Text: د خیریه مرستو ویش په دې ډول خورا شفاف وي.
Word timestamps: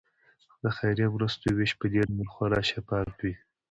د 0.63 0.65
خیریه 0.77 1.07
مرستو 1.15 1.47
ویش 1.57 1.71
په 1.79 1.85
دې 1.93 2.01
ډول 2.09 2.27
خورا 2.33 2.61
شفاف 2.71 3.09
وي. 3.21 3.33